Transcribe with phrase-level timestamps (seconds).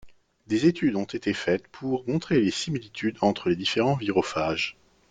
[0.47, 4.75] Des études ont été faites pour montrer les similitudes entre les différents virophages.